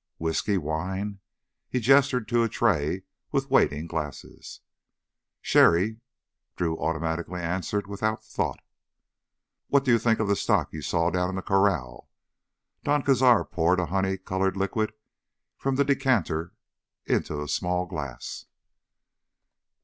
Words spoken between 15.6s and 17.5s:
the decanter into a